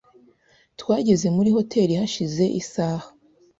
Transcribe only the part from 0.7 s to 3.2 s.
Twageze muri hoteri hashize isaha.